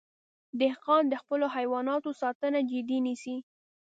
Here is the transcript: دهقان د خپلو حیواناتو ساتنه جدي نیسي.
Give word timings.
دهقان 0.61 1.03
د 1.09 1.13
خپلو 1.21 1.45
حیواناتو 1.55 2.09
ساتنه 2.21 2.59
جدي 2.71 2.99
نیسي. 3.05 3.37